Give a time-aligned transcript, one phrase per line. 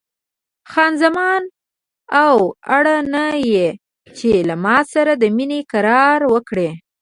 [0.71, 1.41] خان زمان:
[2.23, 2.35] او
[2.77, 3.67] اړ نه یې
[4.17, 6.69] چې له ما سره د مینې اقرار وکړې.